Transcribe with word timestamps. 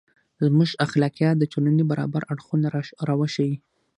•زموږ 0.45 0.69
اخلاقیات 0.85 1.35
د 1.39 1.43
ټولنې 1.51 1.83
برابر 1.91 2.21
اړخونه 2.33 2.67
راوښيي. 3.07 3.55